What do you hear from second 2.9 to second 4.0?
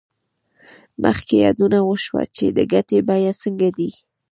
بیه څنګه ده